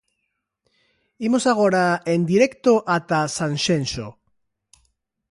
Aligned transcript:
Imos 1.27 1.43
agora 1.53 1.83
en 2.13 2.21
directo 2.31 2.71
ata 2.95 3.19
Sanxenxo. 3.37 4.07